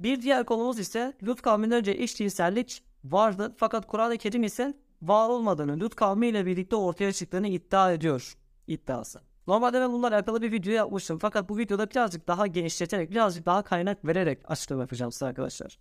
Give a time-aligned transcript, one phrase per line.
[0.00, 5.80] Bir diğer konumuz ise Lut kavminden önce eşcinsellik vardı fakat Kur'an-ı Kerim ise var olmadığını,
[5.80, 8.34] Lut kavmi ile birlikte ortaya çıktığını iddia ediyor
[8.66, 9.20] iddiası.
[9.46, 13.62] Normalde ben bunlarla alakalı bir video yapmıştım fakat bu videoda birazcık daha genişleterek, birazcık daha
[13.62, 15.78] kaynak vererek açıklama yapacağım size arkadaşlar.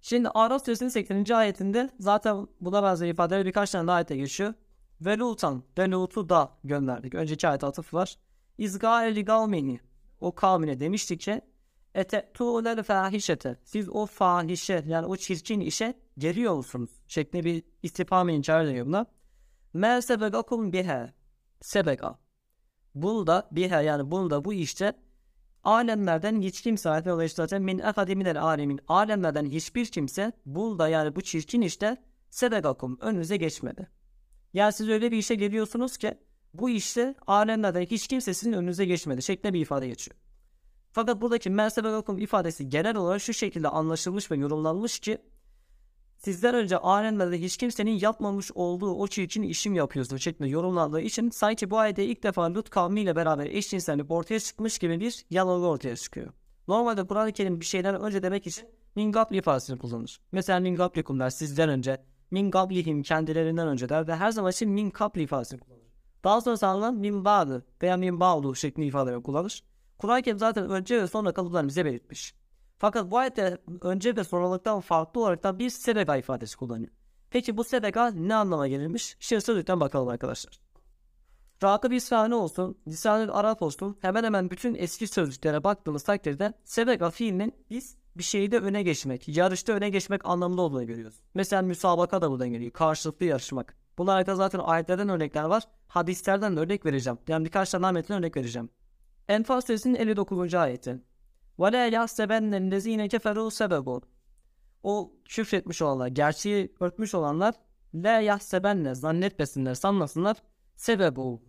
[0.00, 1.34] Şimdi Araf suresinin 80.
[1.34, 4.54] ayetinde zaten buna benzer ifadeler birkaç tane daha ayette geçiyor.
[5.00, 7.14] Ve Lutan ve Lut'u da gönderdik.
[7.14, 8.16] Önceki ayet atıf var.
[8.58, 9.80] İzgâeli gavmini
[10.20, 11.40] o kavmine demişti ki
[11.98, 16.90] Ete tuğlel fahişete siz o fahişe yani o çirkin işe geliyor musunuz?
[17.08, 19.06] Şeklinde bir istifam inkar ediyor buna.
[19.72, 21.14] Me sebegakum bihe
[21.60, 22.18] sebega.
[22.94, 24.92] Bunda bihe yani bunda bu işte
[25.64, 31.20] alemlerden hiç kimse ayet ve zaten min akademiden alemin alemlerden hiçbir kimse bunda yani bu
[31.20, 31.96] çirkin işte
[32.30, 33.88] sebegakum önünüze geçmedi.
[34.52, 36.18] Yani siz öyle bir işe geliyorsunuz ki
[36.54, 40.27] bu işte alemlerden hiç kimse sizin önünüze geçmedi şeklinde bir ifade geçiyor.
[40.98, 45.18] Fakat buradaki mertebe vakum ifadesi genel olarak şu şekilde anlaşılmış ve yorumlanmış ki
[46.16, 51.70] sizden önce alemlerde hiç kimsenin yapmamış olduğu o çirkin işim yapıyorsunuz şeklinde yorumlandığı için sanki
[51.70, 56.32] bu ayette ilk defa Lut kavmiyle beraber eşcinsellik ortaya çıkmış gibi bir yanılgı ortaya çıkıyor.
[56.68, 60.20] Normalde Kur'an-ı Kerim bir şeyden önce demek için min ifadesini kullanır.
[60.32, 64.70] Mesela min gablikum der sizden önce, min gablihim kendilerinden önce der ve her zaman için
[64.70, 65.82] min kapli ifadesini kullanır.
[66.24, 69.62] Daha sonra sağlanan min ba'dı veya min ba'du şeklinde ifadeleri kullanır.
[69.98, 72.34] Kur'an-ı Kerim zaten önce ve sonra kalıplarını bize belirtmiş.
[72.78, 76.90] Fakat bu ayette önce ve sonralıktan farklı olarak da bir sedeka ifadesi kullanıyor.
[77.30, 79.16] Peki bu sedeka ne anlama gelirmiş?
[79.20, 80.60] Şimdi sözlükten bakalım arkadaşlar.
[81.62, 87.54] Rakıb İsfahane olsun, lisan Arap olsun hemen hemen bütün eski sözlüklere baktığımız takdirde sedeka fiilinin
[87.70, 91.20] biz bir şeyde öne geçmek, yarışta öne geçmek anlamında olduğunu görüyoruz.
[91.34, 92.72] Mesela müsabaka da buradan geliyor.
[92.72, 93.76] Karşılıklı yarışmak.
[93.98, 95.62] Bunlar hakkında zaten ayetlerden örnekler var.
[95.88, 97.18] Hadislerden de örnek vereceğim.
[97.28, 98.70] Yani birkaç tane örnek vereceğim.
[99.27, 100.53] Enfal suresinin 59.
[100.53, 101.01] ayeti.
[101.59, 104.01] وَلَا يَحْسَبَنَّ الَّذ۪ينَ كَفَرُوا سَبَبُ
[104.83, 107.55] O küfretmiş olanlar, gerçeği örtmüş olanlar
[107.95, 110.37] la yahsebenne zannetmesinler, sanmasınlar
[110.75, 111.41] sebebu.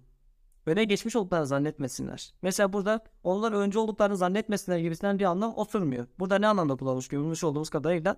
[0.66, 2.34] Öne geçmiş olduklarını zannetmesinler.
[2.42, 6.06] Mesela burada onlar önce olduklarını zannetmesinler gibisinden bir anlam oturmuyor.
[6.18, 8.16] Burada ne anlamda kullanılmış görmüş olduğumuz kadarıyla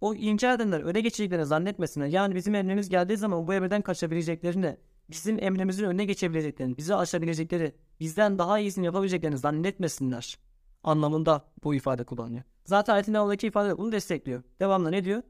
[0.00, 2.06] o inkar edenler öne geçeceklerini zannetmesinler.
[2.06, 4.76] Yani bizim emrimiz geldiği zaman bu emirden kaçabileceklerini,
[5.09, 10.37] bizim emrimizin önüne geçebileceklerini, bizi aşabilecekleri, bizden daha iyisini yapabileceklerini zannetmesinler
[10.83, 12.43] anlamında bu ifade kullanıyor.
[12.65, 14.43] Zaten ayetin devamındaki ifade bunu destekliyor.
[14.59, 15.21] Devamlı ne diyor?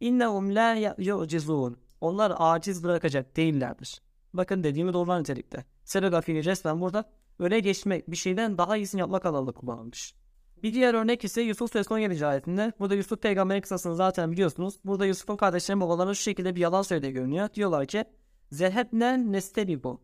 [0.00, 1.76] İnnehum la yu'cizun.
[2.00, 4.02] Onlar aciz bırakacak değillerdir.
[4.34, 5.64] Bakın dediğimi doğrular nitelikte.
[6.22, 7.04] Fiili resmen burada
[7.38, 10.14] öne geçmek, bir şeyden daha iyisini yapmak anlamında kullanılmış.
[10.62, 12.26] Bir diğer örnek ise Yusuf Suresi 17.
[12.26, 12.72] ayetinde.
[12.78, 14.74] Burada Yusuf peygamberin kısasını zaten biliyorsunuz.
[14.84, 17.48] Burada Yusuf'un kardeşlerinin babalarına şu şekilde bir yalan söylediği görünüyor.
[17.54, 18.04] Diyorlar ki
[18.50, 20.00] Zehebne nestelibu.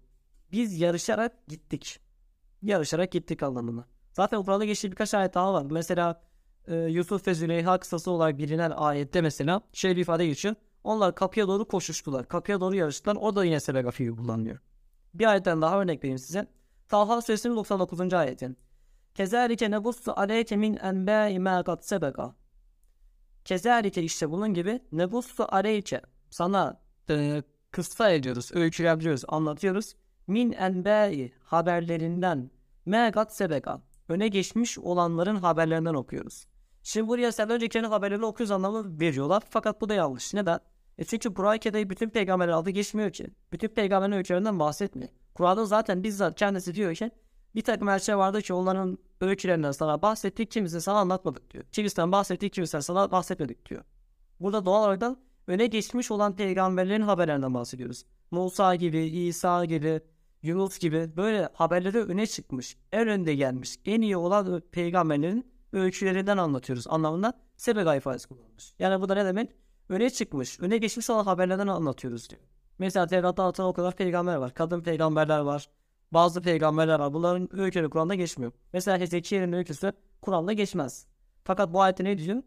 [0.52, 2.00] Biz yarışarak gittik.
[2.62, 3.86] Yarışarak gittik anlamına.
[4.12, 5.66] Zaten Kur'an'da geçtiği birkaç ayet daha var.
[5.70, 6.22] Mesela
[6.66, 10.54] e, Yusuf ve Züleyha kısası olarak bilinen ayette mesela şöyle bir ifade geçiyor.
[10.84, 12.28] Onlar kapıya doğru koşuştular.
[12.28, 13.16] Kapıya doğru yarıştılar.
[13.16, 14.58] O da yine sebega fiili kullanılıyor.
[15.14, 16.46] Bir ayetten daha örnek vereyim size.
[16.88, 18.12] Taha suresinin 99.
[18.12, 18.56] ayeti.
[19.14, 22.34] Kezalike nebussu aleyke min enbâi mâ kat sebega.
[23.44, 26.00] Kezalike işte bunun gibi nebussu aleyke
[26.30, 26.80] sana
[27.10, 27.42] e,
[27.74, 29.94] kıssa ediyoruz, öykülendiriyoruz, anlatıyoruz.
[30.26, 32.50] Min enbâi haberlerinden
[32.86, 33.82] mâ kat sebega.
[34.08, 36.46] Öne geçmiş olanların haberlerinden okuyoruz.
[36.82, 39.42] Şimdi buraya sen öncekilerin haberlerini okuyoruz anlamı veriyorlar.
[39.50, 40.34] Fakat bu da yanlış.
[40.34, 40.60] Neden?
[40.98, 43.26] E çünkü Kur'an-ı bütün peygamberler adı geçmiyor ki.
[43.52, 45.10] Bütün peygamberin öykülerinden bahsetmiyor.
[45.34, 47.10] Kur'an'da zaten bizzat kendisi diyor ki
[47.54, 51.64] bir takım elçiler vardı ki onların öykülerinden sana bahsettik, kimisini sana anlatmadık diyor.
[51.72, 53.84] Kimisinden bahsettik, kimisinden sana bahsetmedik diyor.
[54.40, 55.00] Burada doğal olarak
[55.46, 58.04] öne geçmiş olan peygamberlerin haberlerinden bahsediyoruz.
[58.30, 60.00] Musa gibi, İsa gibi,
[60.42, 66.86] Yunus gibi böyle haberleri öne çıkmış, en önde gelmiş, en iyi olan peygamberlerin öykülerinden anlatıyoruz
[66.88, 68.74] anlamında sebega ifadesi kullanılmış.
[68.78, 69.50] Yani bu da ne demek?
[69.88, 72.42] Öne çıkmış, öne geçmiş olan haberlerden anlatıyoruz diyor.
[72.78, 74.54] Mesela Tevrat'ta atan o kadar peygamber var.
[74.54, 75.68] Kadın peygamberler var.
[76.12, 77.12] Bazı peygamberler var.
[77.12, 78.52] Bunların öyküleri Kur'an'da geçmiyor.
[78.72, 81.06] Mesela Hezekiel'in öyküsü Kur'an'da geçmez.
[81.44, 82.42] Fakat bu ayette ne diyor?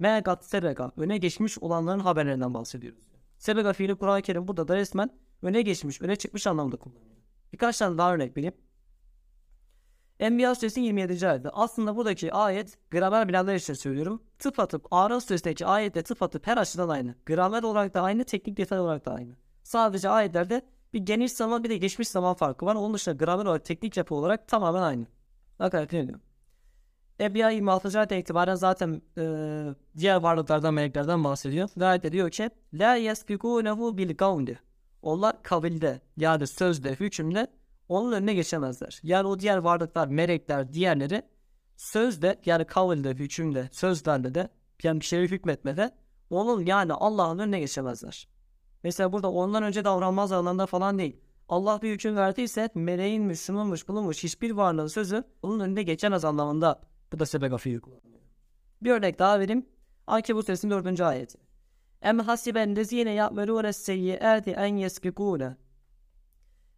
[0.00, 0.92] Megat sebega.
[0.96, 3.00] Öne geçmiş olanların haberlerinden bahsediyoruz.
[3.38, 5.10] Sebega fiili Kur'an-ı Kerim burada da resmen
[5.42, 7.16] öne geçmiş, öne çıkmış anlamda kullanılıyor.
[7.52, 8.54] Birkaç tane daha örnek vereyim.
[10.20, 11.28] Enbiya suresi 27.
[11.28, 11.50] ayette.
[11.50, 14.22] Aslında buradaki ayet gramer bilenler için söylüyorum.
[14.38, 17.14] Tıp atıp Araf suresindeki ayette tıp her açıdan aynı.
[17.26, 19.36] Gramer olarak da aynı, teknik detay olarak da aynı.
[19.62, 20.62] Sadece ayetlerde
[20.92, 22.74] bir geniş zaman bir de geçmiş zaman farkı var.
[22.74, 25.06] Onun dışında gramer olarak, teknik yapı olarak tamamen aynı.
[25.58, 26.20] Hakaret ediyorum.
[27.20, 27.98] Enbiya 26.
[27.98, 29.24] ayette itibaren zaten e,
[29.96, 31.68] diğer varlıklardan, meleklerden bahsediyor.
[31.76, 34.58] Ve ayette diyor ki La yesbikunehu bil gavli.
[35.02, 37.46] Onlar kabilde yani sözde, hükümde
[37.88, 39.00] onun önüne geçemezler.
[39.02, 41.22] Yani o diğer varlıklar, melekler, diğerleri
[41.76, 44.48] sözde yani kavlde, hükümde, sözlerde de
[44.82, 45.90] yani bir şeye hükmetmede
[46.30, 48.28] onun yani Allah'ın önüne geçemezler.
[48.84, 51.20] Mesela burada ondan önce davranmaz anlamda falan değil.
[51.48, 57.18] Allah bir hüküm verdiyse meleğin Müslümanmış bulunmuş hiçbir varlığın sözü onun önünde geçemez anlamında bu
[57.18, 57.80] da sebep afiyi.
[58.82, 59.66] Bir örnek daha vereyim.
[60.06, 61.00] Ankebut suresinin 4.
[61.00, 61.38] ayeti.
[62.02, 65.56] Em hasiben lezine ya'melûne seyyiâti en yesbikûne.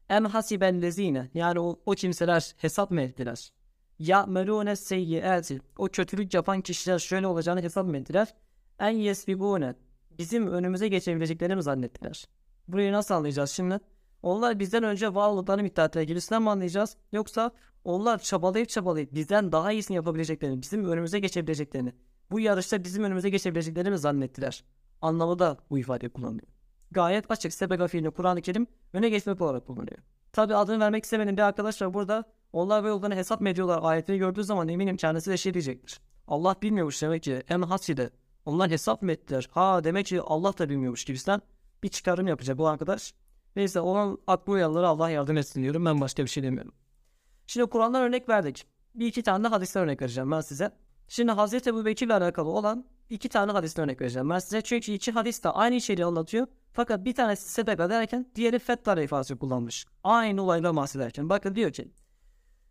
[0.08, 3.52] Em hasiben lezine yani o, o kimseler hesap mı ettiler?
[3.98, 8.34] Ya'melûne seyyiâti o kötülük yapan kişiler şöyle olacağını hesap mı ettiler?
[8.78, 9.74] En yesbikûne
[10.18, 12.28] bizim önümüze geçebileceklerini mi zannettiler?
[12.68, 13.80] Burayı nasıl anlayacağız şimdi?
[14.22, 16.02] Onlar bizden önce var olduklarını iddia ettiler.
[16.02, 16.96] Gerisinden mi anlayacağız?
[17.12, 17.50] Yoksa
[17.84, 21.92] onlar çabalayıp çabalayıp bizden daha iyisini yapabileceklerini, bizim önümüze geçebileceklerini,
[22.30, 24.64] bu yarışta bizim önümüze geçebileceklerini zannettiler?
[25.00, 26.48] Anlamı da bu ifade kullanılıyor.
[26.90, 29.98] Gayet açık sebega fiilini Kur'an-ı Kerim öne geçmek olarak kullanıyor.
[30.32, 32.24] Tabi adını vermek istemedim bir arkadaş var burada.
[32.52, 36.00] Onlar ve olduklarını hesap mı ediyorlar ayetini gördüğü zaman eminim kendisi de şey diyecektir.
[36.28, 38.10] Allah bilmiyormuş demek ki hem haside.
[38.44, 39.48] Onlar hesap mı ettiler?
[39.52, 41.40] Ha demek ki Allah da bilmiyormuş gibisinden
[41.82, 43.14] bir çıkarım yapacak bu arkadaş.
[43.56, 45.84] Neyse olan aklı uyanlara Allah yardım etsin diyorum.
[45.84, 46.72] Ben başka bir şey demiyorum.
[47.46, 48.66] Şimdi Kur'an'dan örnek verdik.
[48.94, 50.70] Bir iki tane de hadisten örnek vereceğim ben size.
[51.08, 54.60] Şimdi Hazreti Ebu Bekir ile alakalı olan iki tane hadisten örnek vereceğim ben size.
[54.62, 56.46] Çünkü iki hadis de aynı içeriği anlatıyor.
[56.72, 59.86] Fakat bir tanesi sedeka derken diğeri fettara ifadesi kullanmış.
[60.04, 61.28] Aynı olayla bahsederken.
[61.28, 61.92] Bakın diyor ki.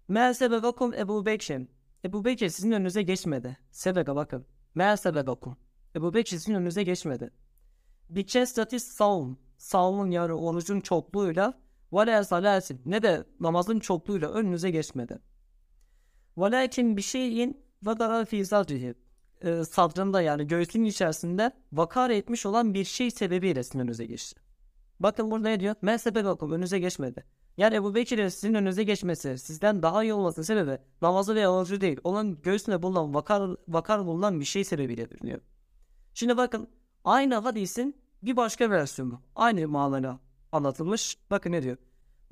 [0.08, 1.68] Mel sebegakum Ebu Bekir.
[2.06, 3.58] Ebu Bekir sizin önünüze geçmedi.
[3.72, 4.46] Sebeka bakın.
[4.76, 5.58] Mel sebegakum.
[5.96, 7.32] Ebu Bekir sizin önünüze geçmedi.
[8.10, 9.40] Biçestatis savun.
[9.58, 11.61] Savun yani orucun çokluğuyla
[11.94, 15.20] ve salatin ne de namazın çokluğuyla önünüze geçmedi.
[16.38, 18.96] Velakin bir şeyin vakara fi sadrihi
[19.70, 24.42] sadrında yani göğsünün içerisinde vakar etmiş olan bir şey sebebiyle sizin önünüze geçti.
[25.00, 25.76] Bakın burada ne diyor?
[25.82, 27.24] Men sebebakum önünüze geçmedi.
[27.58, 32.00] Yani Ebu Bekir'in sizin önünüze geçmesi, sizden daha iyi olması sebebi namazı veya orucu değil.
[32.04, 35.42] Onun göğsünde bulunan vakar, vakar bulunan bir şey sebebiyle diyor.
[36.14, 36.70] Şimdi bakın
[37.04, 39.22] aynı hadisin bir başka versiyonu.
[39.36, 40.20] Aynı manada
[40.53, 41.19] anlatılmış.
[41.31, 41.77] Bakın ne diyor?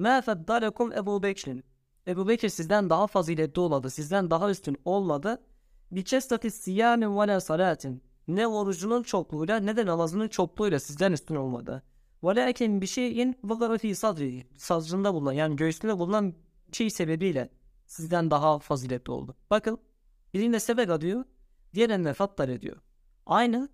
[0.01, 1.65] مَا فَدَّلَكُمْ Ebu Bekir'in.
[2.07, 5.43] Ebu Bekir sizden daha faziletli olmadı, sizden daha üstün olmadı.
[5.91, 8.03] Biçestati siyamin ve la salatin.
[8.29, 11.83] Ne orucunun çokluğuyla ne de namazının çokluğuyla sizden üstün olmadı.
[12.25, 14.47] Velakin bir şeyin vagara fi sadri.
[14.57, 16.35] Sadrında bulunan yani göğsünde bulunan
[16.73, 17.51] şey sebebiyle
[17.87, 19.37] sizden daha faziletli oldu.
[19.51, 19.79] Bakın
[20.35, 21.25] birinde sebega diyor,
[21.75, 22.77] diğerinde fattar ediyor.
[23.27, 23.69] Aynı.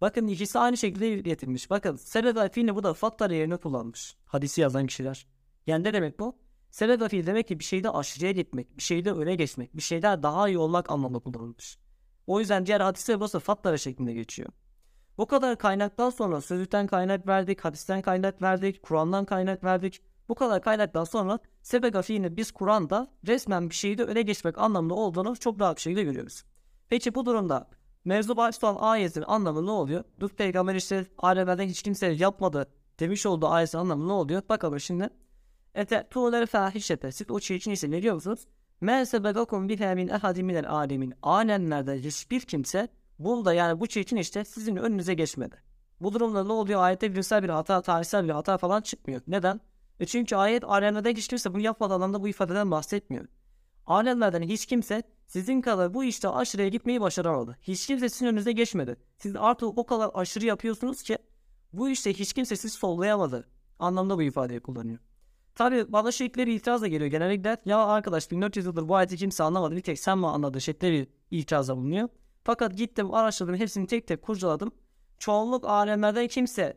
[0.00, 1.70] Bakın ikisi aynı şekilde iletilmiş.
[1.70, 4.16] Bakın sebega fiilini bu da fattar yerine kullanmış.
[4.26, 5.26] Hadisi yazan kişiler.
[5.66, 6.38] Yani ne demek bu?
[6.70, 10.48] Sebeba fiil demek ki bir şeyde aşırıya gitmek, bir şeyde öne geçmek, bir şeyden daha
[10.48, 11.78] iyi olmak anlamında kullanılmış.
[12.26, 14.48] O yüzden diğer hadisler burası fatlara şeklinde geçiyor.
[15.18, 20.02] Bu kadar kaynaktan sonra sözlükten kaynak verdik, hadisten kaynak verdik, Kur'an'dan kaynak verdik.
[20.28, 25.36] Bu kadar kaynaktan sonra sebega fiilini biz Kur'an'da resmen bir şeyde öne geçmek anlamında olduğunu
[25.36, 26.44] çok rahat bir şekilde görüyoruz.
[26.88, 27.70] Peki bu durumda
[28.04, 30.04] mevzu bahis olan ayetin anlamı ne oluyor?
[30.20, 32.66] Dur peygamber işte alemlerden hiç kimse yapmadı
[33.00, 34.42] demiş olduğu ayetin anlamı ne oluyor?
[34.48, 35.10] Bakalım şimdi.
[35.74, 37.12] Ete tuğları fahişete.
[37.12, 38.46] Siz o çirkin ise ne diyorsunuz?
[38.80, 41.14] Men sebegakum biha min ehadi alemin.
[41.22, 42.88] Alemlerde hiçbir kimse
[43.18, 45.56] bunda yani bu çirkin işte sizin önünüze geçmedi.
[46.00, 46.82] Bu durumda ne oluyor?
[46.82, 49.20] Ayette bilimsel bir hata, tarihsel bir hata falan çıkmıyor.
[49.26, 49.60] Neden?
[50.00, 53.24] E çünkü ayet alemlerden hiç kimse bunu yapmadan anlamda bu ifadeden bahsetmiyor.
[53.86, 57.56] Alemlerden hiç kimse sizin kadar bu işte aşırıya gitmeyi başaramadı.
[57.62, 58.96] Hiç kimse sizin önünüze geçmedi.
[59.18, 61.18] Siz artık o kadar aşırı yapıyorsunuz ki
[61.72, 63.48] bu işte hiç kimse sizi sollayamadı.
[63.78, 64.98] Anlamda bu ifadeyi kullanıyor.
[65.54, 67.56] Tabi bana şekilleri itiraz da geliyor genellikle.
[67.64, 69.76] Ya arkadaş 1400 yıldır bu ayeti kimse anlamadı.
[69.76, 72.08] Bir tek sen mi anladın şekilleri itirazda bulunuyor.
[72.44, 74.72] Fakat gittim araştırdım hepsini tek tek kurcaladım.
[75.18, 76.76] Çoğunluk alemlerden kimse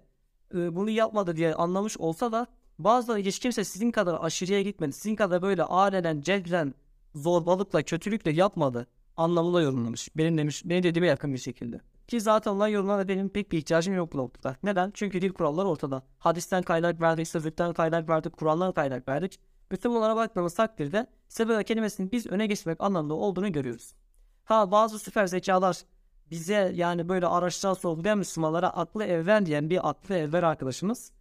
[0.56, 2.48] e, bunu yapmadı diye anlamış olsa da
[2.80, 4.94] bazıları hiç kimse sizin kadar aşırıya gitmedi.
[4.94, 6.74] Sizin kadar böyle alenen, cebren,
[7.16, 10.10] zorbalıkla, kötülükle yapmadı anlamında yorumlamış.
[10.18, 11.82] Benim demiş, benim dediğime yakın bir şekilde.
[12.08, 14.56] Ki zaten olan yorumlara benim pek bir ihtiyacım yok bu noktada.
[14.64, 14.92] Neden?
[14.94, 16.04] Çünkü dil kuralları ortada.
[16.20, 19.40] Hadisten kaynak verdik, sözlükten kaynak verdik, kurallara kaynak verdik.
[19.72, 23.96] Bütün bunlara baktığımız takdirde sebebe kelimesinin biz öne geçmek anlamda olduğunu görüyoruz.
[24.44, 25.78] Ha bazı süper zekalar
[26.32, 31.12] bize yani böyle araçlar sorgulayan Müslümanlara aklı evvel diyen bir aklı evvel arkadaşımız.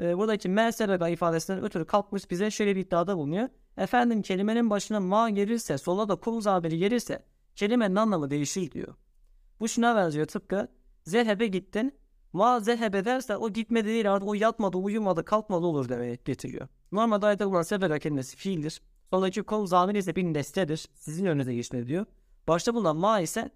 [0.00, 3.48] E, buradaki mesebega ifadesinden ötürü kalkmış bize şöyle bir iddiada bulunuyor.
[3.76, 7.24] Efendim kelimenin başına ma gelirse sola da kum zaberi gelirse
[7.56, 8.94] kelimenin anlamı değişir diyor.
[9.60, 10.68] Bu şuna benziyor tıpkı
[11.04, 11.94] zehebe gittin.
[12.32, 16.68] Ma zehebe derse o gitmedi değil artık o yatmadı, uyumadı, kalkmadı olur demeye getiriyor.
[16.92, 18.82] Normalde ayette bulunan sebebe kelimesi fiildir.
[19.10, 20.88] Sonraki kol zamir ise bir nesnedir.
[20.94, 22.06] Sizin önünüze geçmedi diyor.
[22.48, 23.50] Başta bulunan ma ise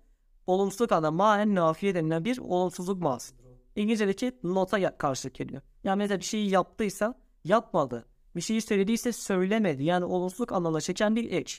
[0.46, 3.34] olumsuzluk anlamı ma en nafiye denilen bir olumsuzluk ma'sı.
[3.76, 5.62] İngilizce'deki nota karşılık geliyor.
[5.84, 8.06] Yani mesela bir şeyi yaptıysa yapmadı.
[8.36, 9.84] Bir şeyi söylediyse söylemedi.
[9.84, 11.52] Yani olumsuzluk anlamına çeken bir ek.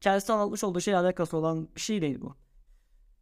[0.00, 2.34] kendisi anlatmış olduğu şeyle alakası olan bir şey değil bu.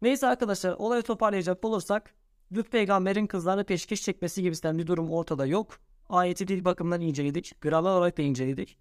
[0.03, 2.15] Neyse arkadaşlar olayı toparlayacak olursak
[2.57, 5.79] Lut peygamberin kızlarla peşkeş çekmesi gibisinden bir durum ortada yok.
[6.09, 7.61] Ayeti dil bakımından inceledik.
[7.61, 8.79] Gramer olarak da inceledik.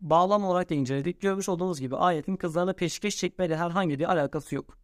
[0.00, 1.20] Bağlam olarak da inceledik.
[1.20, 4.78] Görmüş olduğunuz gibi ayetin kızlarla peşkeş çekmeyle herhangi bir alakası yok.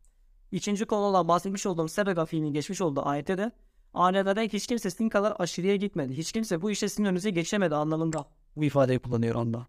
[0.53, 3.53] İkinci konu olan bahsetmiş olduğum sebega fiilinin geçmiş olduğu ayette de
[3.95, 6.17] ailelerde hiç kimse sizin kadar aşırıya gitmedi.
[6.17, 8.27] Hiç kimse bu işe sizin önünüze geçemedi anlamında
[8.61, 9.67] bu ifadeyi kullanıyor onda.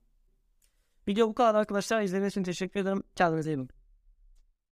[1.08, 2.02] Video bu kadar arkadaşlar.
[2.02, 3.04] İzlediğiniz için teşekkür ederim.
[3.16, 3.81] Kendinize iyi bakın.